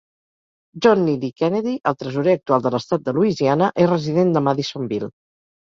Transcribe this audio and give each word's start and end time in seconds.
John 0.85 1.03
Neely 1.09 1.29
Kennedy, 1.41 1.73
el 1.91 1.99
tresorer 1.99 2.35
actual 2.39 2.65
de 2.69 2.73
l'estat 2.77 3.05
de 3.11 3.15
Louisiana, 3.21 3.71
és 3.87 3.91
resident 3.95 4.35
de 4.35 4.47
Madisonville. 4.51 5.15